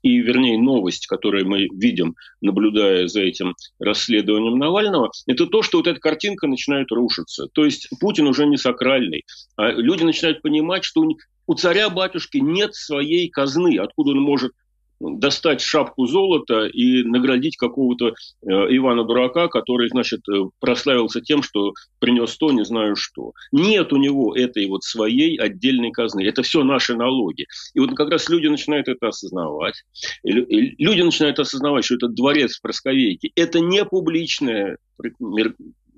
и, 0.02 0.18
вернее, 0.18 0.58
новость, 0.58 1.06
которую 1.06 1.48
мы 1.48 1.68
видим, 1.72 2.14
наблюдая 2.40 3.08
за 3.08 3.22
этим 3.22 3.54
расследованием 3.78 4.58
Навального, 4.58 5.10
это 5.26 5.46
то, 5.46 5.62
что 5.62 5.78
вот 5.78 5.86
эта 5.86 5.98
картинка 5.98 6.46
начинает 6.46 6.90
рушиться. 6.92 7.46
То 7.52 7.64
есть 7.64 7.88
Путин 8.00 8.26
уже 8.26 8.46
не 8.46 8.56
сакральный. 8.56 9.24
А 9.56 9.70
люди 9.70 10.04
начинают 10.04 10.42
понимать, 10.42 10.84
что 10.84 11.02
у 11.48 11.54
царя-батюшки 11.54 12.38
нет 12.38 12.74
своей 12.74 13.28
казны, 13.28 13.78
откуда 13.78 14.10
он 14.10 14.20
может 14.20 14.52
достать 15.00 15.60
шапку 15.60 16.06
золота 16.06 16.66
и 16.66 17.04
наградить 17.04 17.56
какого-то 17.56 18.08
э, 18.08 18.12
Ивана 18.42 19.04
Дурака, 19.04 19.48
который, 19.48 19.88
значит, 19.88 20.20
э, 20.28 20.42
прославился 20.60 21.20
тем, 21.20 21.42
что 21.42 21.72
принес 22.00 22.36
то, 22.36 22.50
не 22.50 22.64
знаю 22.64 22.96
что. 22.96 23.32
Нет 23.52 23.92
у 23.92 23.96
него 23.96 24.34
этой 24.34 24.66
вот 24.66 24.82
своей 24.82 25.36
отдельной 25.38 25.92
казны. 25.92 26.26
Это 26.26 26.42
все 26.42 26.64
наши 26.64 26.96
налоги. 26.96 27.46
И 27.74 27.80
вот 27.80 27.94
как 27.94 28.10
раз 28.10 28.28
люди 28.28 28.48
начинают 28.48 28.88
это 28.88 29.08
осознавать. 29.08 29.84
Люди 30.24 31.00
начинают 31.00 31.38
осознавать, 31.38 31.84
что 31.84 31.94
этот 31.94 32.14
дворец 32.14 32.56
в 32.56 32.62
Просковейке– 32.62 33.30
это 33.36 33.60
не 33.60 33.84
публичное 33.84 34.78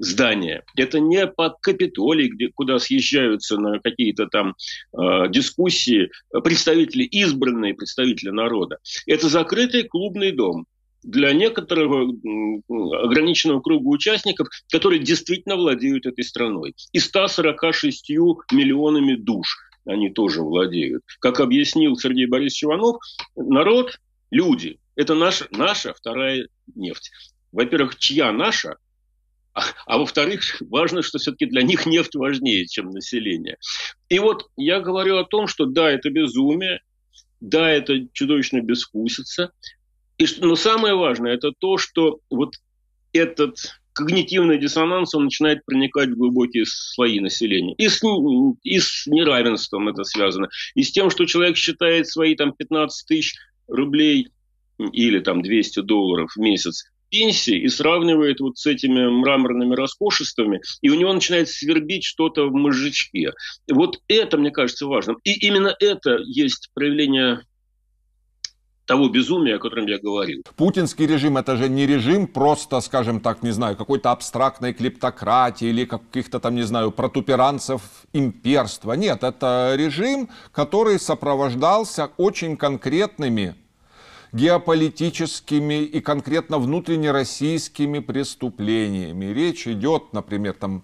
здание. 0.00 0.64
Это 0.76 0.98
не 0.98 1.26
под 1.26 1.58
Капитолий, 1.60 2.28
где, 2.28 2.48
куда 2.48 2.78
съезжаются 2.78 3.58
на 3.58 3.78
какие-то 3.78 4.26
там 4.26 4.56
э, 4.92 5.28
дискуссии 5.28 6.10
представители, 6.42 7.04
избранные 7.04 7.74
представители 7.74 8.30
народа. 8.30 8.78
Это 9.06 9.28
закрытый 9.28 9.84
клубный 9.84 10.32
дом 10.32 10.66
для 11.02 11.32
некоторого 11.32 12.12
ограниченного 13.04 13.60
круга 13.60 13.88
участников, 13.88 14.48
которые 14.70 15.00
действительно 15.00 15.56
владеют 15.56 16.06
этой 16.06 16.24
страной. 16.24 16.74
И 16.92 16.98
146 16.98 18.10
миллионами 18.52 19.14
душ 19.14 19.58
они 19.86 20.10
тоже 20.10 20.42
владеют. 20.42 21.02
Как 21.20 21.40
объяснил 21.40 21.96
Сергей 21.96 22.26
Борисович 22.26 22.64
Иванов, 22.64 22.96
народ, 23.34 23.98
люди, 24.30 24.78
это 24.94 25.14
наша, 25.14 25.46
наша 25.52 25.94
вторая 25.94 26.48
нефть. 26.74 27.10
Во-первых, 27.52 27.98
чья 27.98 28.30
наша, 28.30 28.76
а, 29.86 29.98
во-вторых, 29.98 30.60
важно, 30.60 31.02
что 31.02 31.18
все-таки 31.18 31.46
для 31.46 31.62
них 31.62 31.86
нефть 31.86 32.14
важнее, 32.14 32.66
чем 32.66 32.90
население. 32.90 33.58
И 34.08 34.18
вот 34.18 34.48
я 34.56 34.80
говорю 34.80 35.18
о 35.18 35.24
том, 35.24 35.46
что 35.46 35.66
да, 35.66 35.90
это 35.90 36.10
безумие, 36.10 36.80
да, 37.40 37.70
это 37.70 38.06
чудовищно 38.12 38.60
безвкусица. 38.60 39.52
И 40.18 40.26
что, 40.26 40.46
но 40.46 40.56
самое 40.56 40.94
важное, 40.94 41.34
это 41.34 41.52
то, 41.58 41.78
что 41.78 42.20
вот 42.30 42.54
этот 43.12 43.80
когнитивный 43.92 44.58
диссонанс, 44.58 45.14
он 45.14 45.24
начинает 45.24 45.64
проникать 45.64 46.10
в 46.10 46.16
глубокие 46.16 46.64
слои 46.66 47.20
населения. 47.20 47.74
И 47.74 47.88
с, 47.88 48.00
и 48.62 48.78
с 48.78 49.06
неравенством 49.06 49.88
это 49.88 50.04
связано, 50.04 50.48
и 50.74 50.82
с 50.82 50.92
тем, 50.92 51.10
что 51.10 51.26
человек 51.26 51.56
считает 51.56 52.06
свои 52.06 52.34
там 52.36 52.52
15 52.52 53.06
тысяч 53.06 53.34
рублей 53.66 54.28
или 54.78 55.18
там 55.20 55.42
200 55.42 55.80
долларов 55.80 56.32
в 56.34 56.40
месяц 56.40 56.84
пенсии 57.10 57.58
и 57.58 57.68
сравнивает 57.68 58.40
вот 58.40 58.58
с 58.58 58.66
этими 58.66 59.08
мраморными 59.08 59.74
роскошествами, 59.74 60.60
и 60.80 60.90
у 60.90 60.94
него 60.94 61.12
начинает 61.12 61.48
свербить 61.48 62.04
что-то 62.04 62.46
в 62.46 62.52
мозжечке. 62.52 63.32
Вот 63.70 63.98
это, 64.08 64.38
мне 64.38 64.50
кажется, 64.50 64.86
важным. 64.86 65.18
И 65.24 65.32
именно 65.46 65.74
это 65.78 66.18
есть 66.24 66.70
проявление 66.74 67.42
того 68.90 69.08
безумия, 69.08 69.54
о 69.54 69.58
котором 69.60 69.86
я 69.86 70.00
говорил. 70.00 70.42
Путинский 70.56 71.06
режим 71.06 71.36
это 71.36 71.56
же 71.56 71.68
не 71.68 71.86
режим 71.86 72.26
просто, 72.26 72.80
скажем 72.80 73.20
так, 73.20 73.44
не 73.44 73.52
знаю, 73.52 73.76
какой-то 73.76 74.10
абстрактной 74.10 74.72
клептократии 74.72 75.68
или 75.68 75.84
каких-то 75.84 76.40
там, 76.40 76.56
не 76.56 76.62
знаю, 76.62 76.90
протуперанцев 76.90 77.82
имперства. 78.12 78.94
Нет, 78.94 79.22
это 79.22 79.74
режим, 79.76 80.28
который 80.50 80.98
сопровождался 80.98 82.10
очень 82.16 82.56
конкретными 82.56 83.54
геополитическими 84.32 85.82
и 85.82 86.00
конкретно 86.00 86.58
внутреннероссийскими 86.58 87.98
преступлениями. 87.98 89.26
Речь 89.26 89.66
идет, 89.66 90.12
например, 90.12 90.54
там, 90.54 90.82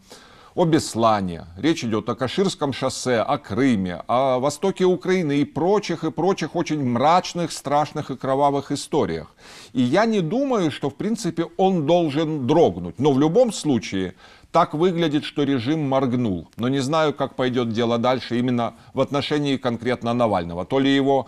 о 0.56 0.64
Беслане, 0.64 1.44
речь 1.58 1.84
идет 1.84 2.08
о 2.08 2.14
Каширском 2.14 2.72
шоссе, 2.72 3.18
о 3.18 3.36
Крыме, 3.36 4.02
о 4.08 4.38
востоке 4.38 4.86
Украины 4.86 5.40
и 5.40 5.44
прочих, 5.44 6.02
и 6.02 6.10
прочих 6.10 6.56
очень 6.56 6.82
мрачных, 6.82 7.52
страшных 7.52 8.10
и 8.10 8.16
кровавых 8.16 8.72
историях. 8.72 9.34
И 9.74 9.82
я 9.82 10.06
не 10.06 10.22
думаю, 10.22 10.70
что, 10.70 10.88
в 10.88 10.94
принципе, 10.94 11.44
он 11.58 11.84
должен 11.84 12.46
дрогнуть. 12.46 12.98
Но 12.98 13.12
в 13.12 13.20
любом 13.20 13.52
случае, 13.52 14.14
так 14.50 14.72
выглядит, 14.72 15.24
что 15.24 15.42
режим 15.42 15.86
моргнул. 15.86 16.48
Но 16.56 16.68
не 16.68 16.80
знаю, 16.80 17.12
как 17.12 17.36
пойдет 17.36 17.72
дело 17.72 17.98
дальше 17.98 18.38
именно 18.38 18.76
в 18.94 19.02
отношении 19.02 19.58
конкретно 19.58 20.14
Навального. 20.14 20.64
То 20.64 20.78
ли 20.78 20.96
его 20.96 21.26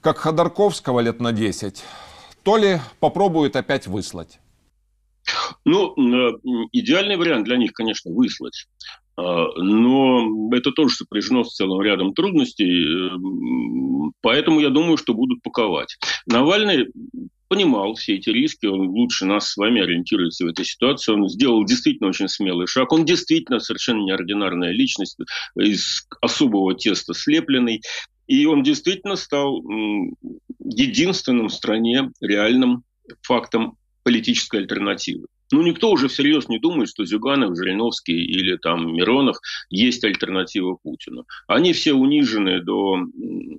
как 0.00 0.18
Ходорковского 0.18 1.00
лет 1.00 1.20
на 1.20 1.32
10, 1.32 1.82
то 2.42 2.56
ли 2.56 2.78
попробуют 3.00 3.56
опять 3.56 3.86
выслать? 3.86 4.40
Ну, 5.64 5.94
э, 5.96 6.38
идеальный 6.72 7.16
вариант 7.16 7.44
для 7.44 7.56
них, 7.56 7.72
конечно, 7.72 8.10
выслать. 8.10 8.66
А, 9.16 9.46
но 9.56 10.50
это 10.52 10.72
тоже 10.72 10.96
сопряжено 10.96 11.44
с 11.44 11.54
целым 11.54 11.82
рядом 11.82 12.14
трудностей, 12.14 13.08
э, 13.08 14.10
поэтому 14.22 14.60
я 14.60 14.70
думаю, 14.70 14.96
что 14.96 15.14
будут 15.14 15.42
паковать. 15.42 15.98
Навальный 16.26 16.90
понимал 17.50 17.94
все 17.94 18.14
эти 18.14 18.30
риски, 18.30 18.66
он 18.66 18.90
лучше 18.90 19.26
нас 19.26 19.50
с 19.50 19.56
вами 19.56 19.82
ориентируется 19.82 20.44
в 20.44 20.48
этой 20.48 20.64
ситуации, 20.64 21.12
он 21.12 21.28
сделал 21.28 21.64
действительно 21.64 22.08
очень 22.08 22.28
смелый 22.28 22.68
шаг, 22.68 22.92
он 22.92 23.04
действительно 23.04 23.58
совершенно 23.58 24.04
неординарная 24.04 24.70
личность, 24.70 25.18
из 25.56 26.06
особого 26.20 26.76
теста 26.76 27.12
слепленный, 27.12 27.82
и 28.28 28.46
он 28.46 28.62
действительно 28.62 29.16
стал 29.16 29.64
единственным 30.60 31.48
в 31.48 31.52
стране 31.52 32.12
реальным 32.20 32.84
фактом 33.22 33.76
политической 34.04 34.60
альтернативы. 34.60 35.26
Ну, 35.52 35.62
никто 35.62 35.90
уже 35.90 36.08
всерьез 36.08 36.48
не 36.48 36.58
думает, 36.58 36.88
что 36.88 37.04
Зюганов, 37.04 37.56
Жириновский 37.56 38.24
или 38.24 38.56
там 38.56 38.94
Миронов 38.94 39.38
есть 39.68 40.04
альтернатива 40.04 40.76
Путину. 40.82 41.26
Они 41.46 41.72
все 41.72 41.92
унижены 41.92 42.60
до 42.62 42.98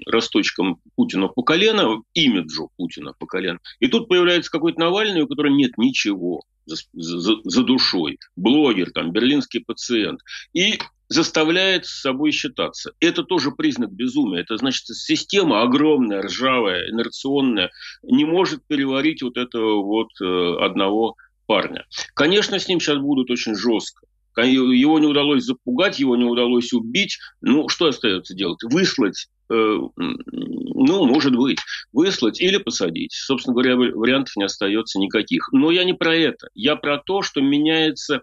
росточком 0.05 0.79
Путина 0.95 1.27
по 1.27 1.43
колено, 1.43 2.01
имиджу 2.13 2.69
Путина 2.77 3.13
по 3.17 3.25
колено. 3.25 3.59
И 3.79 3.87
тут 3.87 4.07
появляется 4.07 4.51
какой-то 4.51 4.79
Навальный, 4.79 5.21
у 5.21 5.27
которого 5.27 5.51
нет 5.51 5.77
ничего 5.77 6.43
за, 6.65 6.77
за, 6.93 7.35
за 7.43 7.63
душой. 7.63 8.19
Блогер, 8.35 8.91
там, 8.91 9.11
берлинский 9.11 9.63
пациент. 9.63 10.21
И 10.53 10.79
заставляет 11.11 11.85
с 11.85 12.01
собой 12.01 12.31
считаться. 12.31 12.93
Это 13.01 13.23
тоже 13.23 13.51
признак 13.51 13.91
безумия. 13.91 14.39
Это 14.39 14.55
значит, 14.55 14.85
система 14.87 15.61
огромная, 15.61 16.21
ржавая, 16.21 16.89
инерционная, 16.89 17.69
не 18.01 18.23
может 18.23 18.65
переварить 18.65 19.21
вот 19.21 19.35
этого 19.35 19.83
вот 19.83 20.09
э, 20.21 20.55
одного 20.61 21.17
парня. 21.51 21.85
Конечно, 22.13 22.57
с 22.57 22.69
ним 22.69 22.79
сейчас 22.79 22.97
будут 22.97 23.29
очень 23.29 23.55
жестко. 23.55 24.07
Его 24.37 24.99
не 24.99 25.07
удалось 25.07 25.43
запугать, 25.43 25.99
его 25.99 26.15
не 26.15 26.23
удалось 26.23 26.71
убить. 26.71 27.17
Ну, 27.41 27.67
что 27.67 27.87
остается 27.87 28.33
делать? 28.33 28.63
Выслать 28.63 29.27
э, 29.49 29.77
ну, 29.97 31.05
может 31.05 31.35
быть, 31.35 31.59
выслать 31.91 32.39
или 32.39 32.55
посадить. 32.55 33.11
Собственно 33.11 33.53
говоря, 33.53 33.75
вариантов 33.75 34.37
не 34.37 34.45
остается 34.45 34.97
никаких. 34.97 35.49
Но 35.51 35.71
я 35.71 35.83
не 35.83 35.91
про 35.93 36.15
это. 36.15 36.47
Я 36.53 36.77
про 36.77 36.97
то, 36.99 37.21
что 37.21 37.41
меняется 37.41 38.15
э, 38.15 38.21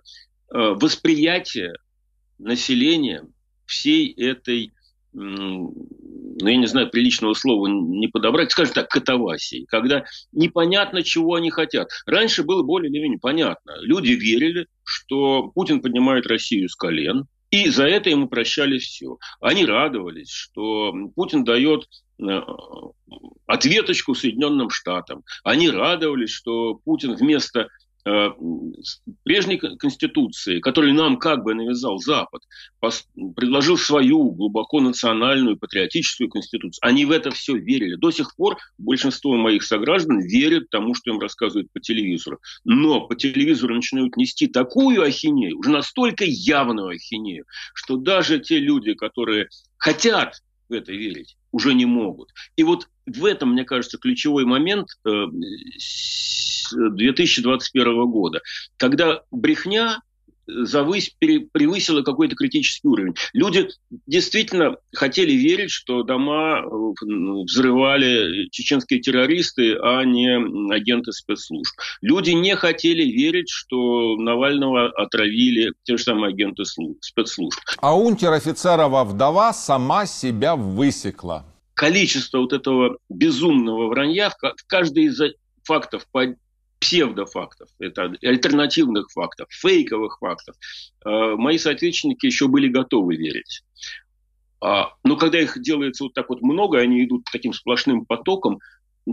восприятие 0.55 1.75
населением 2.39 3.35
всей 3.67 4.11
этой 4.11 4.73
ну, 5.13 5.75
я 6.41 6.57
не 6.57 6.67
знаю, 6.67 6.91
приличного 6.91 7.35
слова 7.35 7.67
не 7.67 8.09
подобрать, 8.09 8.53
скажем 8.53 8.75
так, 8.75 8.89
катавасии, 8.89 9.67
когда 9.69 10.05
непонятно, 10.33 11.03
чего 11.03 11.35
они 11.35 11.51
хотят. 11.51 11.89
Раньше 12.07 12.43
было 12.43 12.63
более 12.63 12.91
или 12.91 13.01
менее 13.01 13.19
понятно. 13.19 13.75
Люди 13.81 14.11
верили, 14.11 14.67
что 14.85 15.51
Путин 15.55 15.81
поднимает 15.81 16.27
Россию 16.27 16.69
с 16.69 16.77
колен, 16.77 17.27
и 17.51 17.71
за 17.71 17.87
это 17.87 18.11
ему 18.11 18.29
прощали 18.29 18.79
все. 18.79 19.17
Они 19.41 19.65
радовались, 19.65 20.31
что 20.31 20.93
Путин 21.15 21.45
дает 21.45 21.89
э, 22.21 22.41
ответочку 23.47 24.15
Соединенным 24.15 24.69
Штатам. 24.69 25.23
Они 25.45 25.71
радовались, 25.71 26.31
что 26.31 26.75
Путин 26.85 27.15
вместо 27.15 27.69
прежней 29.23 29.59
конституции, 29.59 30.61
которую 30.61 30.95
нам 30.95 31.19
как 31.19 31.43
бы 31.43 31.55
навязал 31.55 31.99
Запад, 31.99 32.43
предложил 33.37 33.77
свою 33.77 34.31
глубоко 34.31 34.81
национальную 34.81 35.59
патриотическую 35.59 36.29
конституцию. 36.29 36.81
Они 36.83 37.05
в 37.05 37.11
это 37.11 37.31
все 37.31 37.57
верили. 37.57 37.97
До 37.97 38.11
сих 38.11 38.35
пор 38.37 38.57
большинство 38.79 39.37
моих 39.37 39.63
сограждан 39.63 40.21
верят 40.21 40.71
тому, 40.71 40.95
что 40.95 41.11
им 41.11 41.19
рассказывают 41.19 41.71
по 41.73 41.81
телевизору. 41.81 42.39
Но 42.65 43.07
по 43.07 43.15
телевизору 43.15 43.75
начинают 43.75 44.17
нести 44.17 44.47
такую 44.47 45.03
ахинею, 45.03 45.59
уже 45.59 45.71
настолько 45.71 46.25
явную 46.25 46.89
ахинею, 46.89 47.45
что 47.75 47.97
даже 47.97 48.39
те 48.39 48.59
люди, 48.59 48.95
которые 48.95 49.49
хотят 49.77 50.43
в 50.69 50.73
это 50.73 50.93
верить, 50.93 51.37
уже 51.53 51.75
не 51.75 51.87
могут. 51.87 52.33
И 52.57 52.63
вот 52.63 52.89
в 53.07 53.25
этом, 53.25 53.53
мне 53.53 53.65
кажется, 53.65 53.99
ключевой 53.99 54.45
момент 54.45 54.89
э, 55.05 55.27
2021 56.71 58.07
года, 58.11 58.41
когда 58.77 59.23
брехня 59.31 60.03
завысь, 60.49 61.15
превысила 61.19 62.03
какой-то 62.03 62.35
критический 62.35 62.89
уровень. 62.89 63.15
Люди 63.33 63.69
действительно 64.07 64.77
хотели 64.93 65.33
верить, 65.33 65.71
что 65.71 66.03
дома 66.03 66.61
э, 66.61 66.69
взрывали 67.45 68.49
чеченские 68.51 69.01
террористы, 69.01 69.77
а 69.77 70.05
не 70.05 70.37
агенты 70.73 71.13
спецслужб. 71.13 71.75
Люди 72.01 72.31
не 72.31 72.57
хотели 72.57 73.03
верить, 73.05 73.51
что 73.51 74.17
Навального 74.17 74.89
отравили 74.89 75.73
те 75.85 75.97
же 75.97 76.03
самые 76.03 76.33
агенты 76.33 76.65
спецслужб. 77.01 77.59
А 77.79 77.97
унтер-офицерова 77.97 79.05
вдова 79.05 79.53
сама 79.53 80.07
себя 80.07 80.57
высекла. 80.57 81.45
Количество 81.75 82.39
вот 82.39 82.53
этого 82.53 82.99
безумного 83.09 83.87
вранья 83.87 84.31
в 84.31 84.37
каждый 84.67 85.05
из 85.05 85.21
фактов 85.63 86.07
псевдофактов, 86.81 87.69
это 87.79 88.13
альтернативных 88.23 89.11
фактов, 89.11 89.49
фейковых 89.51 90.19
фактов, 90.21 90.57
э, 91.05 91.35
мои 91.37 91.59
соотечественники 91.59 92.27
еще 92.27 92.49
были 92.49 92.69
готовы 92.69 93.17
верить. 93.17 93.63
А, 94.61 94.93
но 95.05 95.17
когда 95.17 95.41
их 95.41 95.61
делается 95.61 96.05
вот 96.05 96.15
так 96.15 96.29
вот 96.29 96.43
много, 96.43 96.79
они 96.79 97.05
идут 97.05 97.25
таким 97.31 97.53
сплошным 97.53 98.05
потоком, 98.05 98.59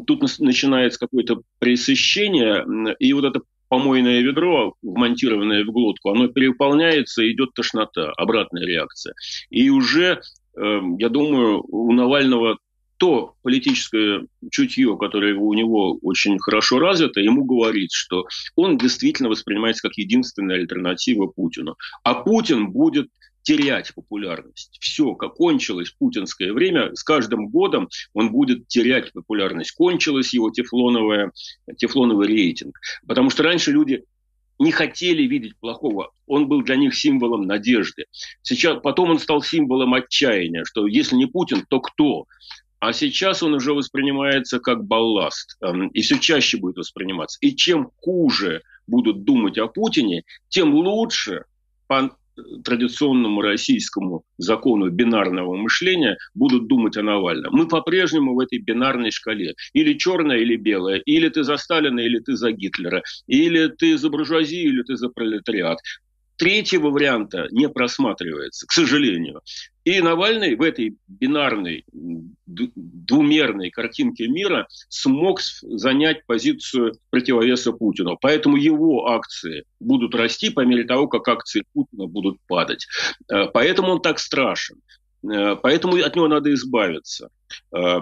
тут 0.07 0.21
начинается 0.39 0.99
какое-то 0.99 1.41
пресыщение, 1.59 2.95
и 2.99 3.13
вот 3.13 3.25
это 3.25 3.41
помойное 3.67 4.21
ведро, 4.21 4.75
вмонтированное 4.81 5.63
в 5.63 5.71
глотку, 5.71 6.11
оно 6.11 6.27
переполняется, 6.27 7.29
идет 7.29 7.53
тошнота, 7.53 8.11
обратная 8.11 8.65
реакция. 8.65 9.13
И 9.49 9.69
уже, 9.69 10.21
э, 10.57 10.79
я 10.99 11.09
думаю, 11.09 11.63
у 11.67 11.91
Навального 11.91 12.57
то 12.97 13.35
политическое 13.41 14.25
чутье, 14.51 14.97
которое 14.97 15.35
у 15.35 15.53
него 15.53 15.97
очень 16.01 16.39
хорошо 16.39 16.79
развито, 16.79 17.19
ему 17.19 17.43
говорит, 17.43 17.91
что 17.91 18.25
он 18.55 18.77
действительно 18.77 19.29
воспринимается 19.29 19.87
как 19.87 19.97
единственная 19.97 20.57
альтернатива 20.57 21.27
Путину. 21.27 21.75
А 22.03 22.15
Путин 22.15 22.71
будет 22.71 23.09
терять 23.45 23.93
популярность. 23.93 24.77
Все, 24.81 25.13
как 25.13 25.35
кончилось 25.35 25.91
путинское 25.91 26.51
время, 26.51 26.95
с 26.95 27.03
каждым 27.03 27.49
годом 27.49 27.89
он 28.13 28.31
будет 28.31 28.67
терять 28.67 29.13
популярность. 29.13 29.71
Кончилось 29.71 30.33
его 30.33 30.49
тефлоновое, 30.49 31.31
тефлоновый 31.77 32.27
рейтинг. 32.27 32.79
Потому 33.07 33.29
что 33.29 33.43
раньше 33.43 33.71
люди 33.71 34.03
не 34.57 34.71
хотели 34.71 35.23
видеть 35.23 35.57
плохого. 35.59 36.11
Он 36.27 36.47
был 36.47 36.63
для 36.63 36.75
них 36.75 36.95
символом 36.95 37.43
надежды. 37.43 38.05
Сейчас, 38.41 38.79
потом 38.81 39.11
он 39.11 39.19
стал 39.19 39.41
символом 39.41 39.93
отчаяния, 39.93 40.63
что 40.65 40.87
если 40.87 41.15
не 41.15 41.27
Путин, 41.27 41.65
то 41.69 41.79
кто? 41.81 42.25
А 42.85 42.93
сейчас 42.93 43.41
он 43.41 43.55
уже 43.55 43.73
воспринимается 43.73 44.59
как 44.59 44.85
балласт. 44.85 45.57
Эм, 45.61 45.87
и 45.87 46.01
все 46.01 46.19
чаще 46.19 46.57
будет 46.57 46.77
восприниматься. 46.77 47.39
И 47.41 47.55
чем 47.55 47.89
хуже 47.97 48.61
будут 48.85 49.23
думать 49.23 49.57
о 49.57 49.67
Путине, 49.67 50.21
тем 50.49 50.75
лучше 50.75 51.45
по 51.87 52.15
традиционному 52.63 53.41
российскому 53.41 54.23
закону 54.37 54.89
бинарного 54.91 55.55
мышления 55.55 56.17
будут 56.35 56.67
думать 56.67 56.95
о 56.97 57.01
Навальном. 57.01 57.55
Мы 57.55 57.67
по-прежнему 57.67 58.35
в 58.35 58.39
этой 58.39 58.59
бинарной 58.59 59.09
шкале. 59.09 59.55
Или 59.73 59.97
черное, 59.97 60.37
или 60.37 60.55
белое. 60.55 61.01
Или 61.05 61.29
ты 61.29 61.43
за 61.43 61.57
Сталина, 61.57 61.99
или 61.99 62.19
ты 62.19 62.35
за 62.35 62.51
Гитлера. 62.51 63.01
Или 63.25 63.67
ты 63.67 63.97
за 63.97 64.09
буржуазию, 64.09 64.69
или 64.69 64.83
ты 64.83 64.95
за 64.95 65.09
пролетариат. 65.09 65.79
Третьего 66.37 66.89
варианта 66.89 67.47
не 67.51 67.69
просматривается, 67.69 68.67
к 68.67 68.71
сожалению. 68.71 69.41
И 69.85 70.01
Навальный 70.01 70.55
в 70.55 70.61
этой 70.61 70.97
бинарной, 71.07 71.85
двумерной 72.45 73.69
картинке 73.69 74.27
мира 74.27 74.67
смог 74.89 75.39
занять 75.41 76.25
позицию 76.25 76.93
противовеса 77.11 77.71
Путину. 77.71 78.17
Поэтому 78.19 78.57
его 78.57 79.07
акции 79.07 79.63
будут 79.79 80.15
расти 80.15 80.49
по 80.49 80.61
мере 80.61 80.85
того, 80.85 81.07
как 81.07 81.27
акции 81.27 81.63
Путина 81.73 82.07
будут 82.07 82.37
падать. 82.47 82.87
Э, 83.31 83.45
поэтому 83.53 83.89
он 83.93 84.01
так 84.01 84.19
страшен. 84.19 84.77
Э, 85.23 85.55
поэтому 85.55 85.95
от 85.97 86.15
него 86.15 86.27
надо 86.27 86.53
избавиться. 86.53 87.29
Э, 87.71 87.99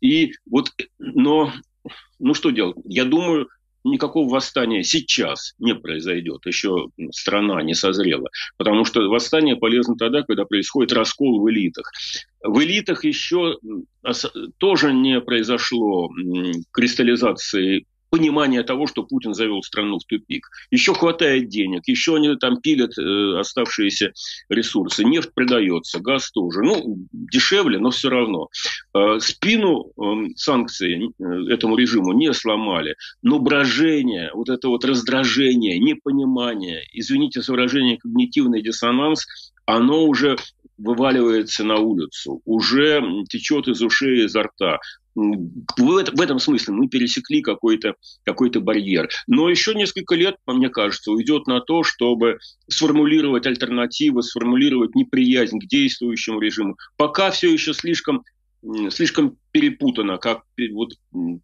и 0.00 0.32
вот, 0.50 0.72
но, 0.98 1.52
ну 2.18 2.34
что 2.34 2.50
делать? 2.50 2.76
Я 2.84 3.04
думаю, 3.04 3.48
никакого 3.90 4.28
восстания 4.28 4.82
сейчас 4.82 5.54
не 5.58 5.74
произойдет. 5.74 6.46
Еще 6.46 6.88
страна 7.10 7.62
не 7.62 7.74
созрела. 7.74 8.28
Потому 8.56 8.84
что 8.84 9.00
восстание 9.08 9.56
полезно 9.56 9.96
тогда, 9.96 10.22
когда 10.22 10.44
происходит 10.44 10.92
раскол 10.92 11.40
в 11.40 11.50
элитах. 11.50 11.92
В 12.42 12.62
элитах 12.62 13.04
еще 13.04 13.58
тоже 14.58 14.92
не 14.92 15.20
произошло 15.20 16.10
кристаллизации 16.72 17.86
понимание 18.10 18.62
того, 18.62 18.86
что 18.86 19.02
Путин 19.02 19.34
завел 19.34 19.62
страну 19.62 19.98
в 19.98 20.04
тупик. 20.04 20.48
Еще 20.70 20.94
хватает 20.94 21.48
денег, 21.48 21.82
еще 21.86 22.16
они 22.16 22.34
там 22.36 22.60
пилят 22.60 22.96
э, 22.98 23.38
оставшиеся 23.38 24.12
ресурсы. 24.48 25.04
Нефть 25.04 25.32
продается, 25.34 26.00
газ 26.00 26.30
тоже. 26.30 26.62
Ну, 26.62 26.98
дешевле, 27.12 27.78
но 27.78 27.90
все 27.90 28.08
равно. 28.08 28.48
Э, 28.94 29.18
спину 29.20 29.92
э, 29.96 30.28
санкции 30.36 31.10
э, 31.18 31.52
этому 31.52 31.76
режиму 31.76 32.12
не 32.12 32.32
сломали, 32.32 32.96
но 33.22 33.38
брожение, 33.38 34.30
вот 34.34 34.48
это 34.48 34.68
вот 34.68 34.84
раздражение, 34.84 35.78
непонимание, 35.78 36.82
извините 36.92 37.42
за 37.42 37.52
выражение, 37.52 37.98
когнитивный 37.98 38.62
диссонанс, 38.62 39.26
оно 39.66 40.04
уже 40.04 40.36
вываливается 40.78 41.64
на 41.64 41.76
улицу, 41.76 42.42
уже 42.44 43.02
течет 43.28 43.66
из 43.68 43.82
ушей, 43.82 44.24
изо 44.24 44.42
рта 44.42 44.78
в, 45.16 46.20
этом 46.20 46.38
смысле 46.38 46.74
мы 46.74 46.88
пересекли 46.88 47.40
какой-то 47.42 47.94
какой 48.24 48.50
барьер. 48.50 49.08
Но 49.26 49.48
еще 49.48 49.74
несколько 49.74 50.14
лет, 50.14 50.36
мне 50.46 50.68
кажется, 50.68 51.10
уйдет 51.10 51.46
на 51.46 51.60
то, 51.60 51.82
чтобы 51.82 52.38
сформулировать 52.68 53.46
альтернативы, 53.46 54.22
сформулировать 54.22 54.94
неприязнь 54.94 55.58
к 55.58 55.66
действующему 55.66 56.40
режиму. 56.40 56.76
Пока 56.96 57.30
все 57.30 57.52
еще 57.52 57.72
слишком 57.72 58.22
слишком 58.90 59.36
перепутано, 59.52 60.18
как 60.18 60.42
вот 60.72 60.90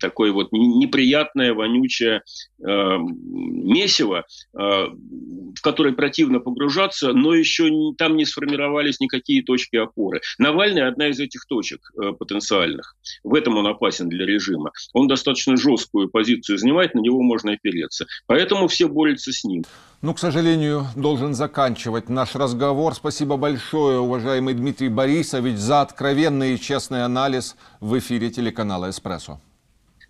такое 0.00 0.32
вот 0.32 0.48
неприятное, 0.50 1.54
вонючее 1.54 2.22
э, 2.58 2.98
месиво, 2.98 4.24
э, 4.58 4.86
в 5.54 5.60
которое 5.62 5.92
противно 5.92 6.40
погружаться, 6.40 7.12
но 7.12 7.34
еще 7.34 7.70
там 7.96 8.16
не 8.16 8.24
сформировались 8.24 9.00
никакие 9.00 9.42
точки 9.42 9.76
опоры. 9.76 10.20
Навальный 10.38 10.86
одна 10.86 11.08
из 11.08 11.20
этих 11.20 11.46
точек 11.46 11.80
э, 11.94 12.12
потенциальных. 12.12 12.96
В 13.24 13.34
этом 13.34 13.56
он 13.56 13.66
опасен 13.66 14.08
для 14.08 14.26
режима. 14.26 14.72
Он 14.92 15.08
достаточно 15.08 15.56
жесткую 15.56 16.08
позицию 16.08 16.58
занимает, 16.58 16.94
на 16.94 17.00
него 17.00 17.22
можно 17.22 17.52
опереться. 17.52 18.06
Поэтому 18.26 18.68
все 18.68 18.88
борются 18.88 19.32
с 19.32 19.44
ним. 19.44 19.64
Ну, 20.02 20.14
к 20.14 20.18
сожалению, 20.18 20.86
должен 20.96 21.32
заканчивать 21.32 22.08
наш 22.08 22.34
разговор. 22.34 22.94
Спасибо 22.94 23.36
большое, 23.36 24.00
уважаемый 24.00 24.54
Дмитрий 24.54 24.88
Борисович, 24.88 25.56
за 25.56 25.82
откровенный 25.82 26.54
и 26.54 26.60
честный 26.60 27.04
анализ 27.04 27.56
в 27.80 27.96
эфире 27.98 28.30
телеканала 28.30 28.90
«Эспрессо». 28.90 29.40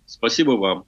Спасибо 0.05 0.51
вам. 0.51 0.85